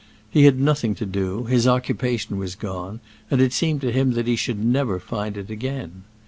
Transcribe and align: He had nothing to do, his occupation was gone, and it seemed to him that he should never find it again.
He 0.31 0.45
had 0.45 0.59
nothing 0.59 0.95
to 0.95 1.05
do, 1.05 1.43
his 1.43 1.67
occupation 1.67 2.39
was 2.39 2.55
gone, 2.55 3.01
and 3.29 3.39
it 3.39 3.53
seemed 3.53 3.81
to 3.81 3.91
him 3.91 4.13
that 4.13 4.25
he 4.25 4.35
should 4.35 4.65
never 4.65 4.99
find 4.99 5.37
it 5.37 5.51
again. 5.51 6.05